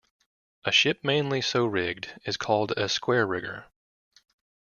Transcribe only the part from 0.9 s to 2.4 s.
mainly so rigged is